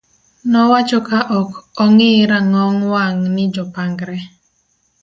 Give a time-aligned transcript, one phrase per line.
[0.51, 1.51] nowacho ka ok
[1.83, 4.17] ong'i rang'ong wang' ni jopangre